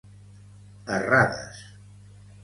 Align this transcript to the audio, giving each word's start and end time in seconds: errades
errades 0.95 1.43